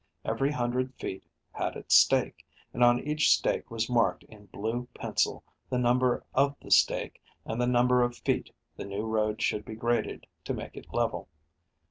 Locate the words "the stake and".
6.59-7.61